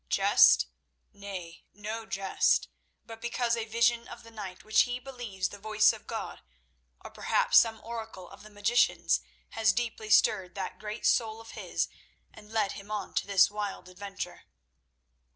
Jest? 0.09 0.65
Nay, 1.13 1.63
no 1.75 2.07
jest, 2.11 2.69
but 3.05 3.21
because 3.21 3.55
a 3.55 3.65
vision 3.65 4.07
of 4.07 4.23
the 4.23 4.31
night, 4.31 4.63
which 4.63 4.81
he 4.81 4.99
believes 4.99 5.49
the 5.49 5.59
voice 5.59 5.93
of 5.93 6.07
God, 6.07 6.41
or 7.05 7.11
perhaps 7.11 7.59
some 7.59 7.79
oracle 7.81 8.27
of 8.27 8.41
the 8.41 8.49
magicians 8.49 9.21
has 9.49 9.71
deeply 9.71 10.09
stirred 10.09 10.55
that 10.55 10.79
great 10.79 11.05
soul 11.05 11.39
of 11.39 11.51
his 11.51 11.87
and 12.33 12.51
led 12.51 12.71
him 12.71 12.89
on 12.89 13.13
to 13.13 13.27
this 13.27 13.51
wild 13.51 13.87
adventure." 13.87 14.45